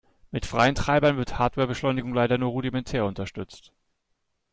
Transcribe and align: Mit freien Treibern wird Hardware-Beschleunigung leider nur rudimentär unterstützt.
Mit 0.31 0.47
freien 0.47 0.73
Treibern 0.73 1.17
wird 1.17 1.37
Hardware-Beschleunigung 1.37 2.11
leider 2.15 2.39
nur 2.39 2.49
rudimentär 2.49 3.05
unterstützt. 3.05 3.71